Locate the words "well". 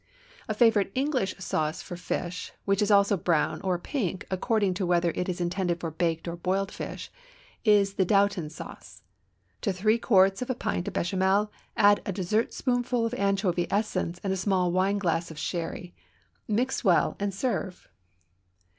16.83-17.15